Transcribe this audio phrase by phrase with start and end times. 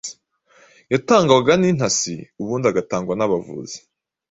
[0.93, 3.77] yatangwaga n’intasi, ubundi agatangwa n’abavuzi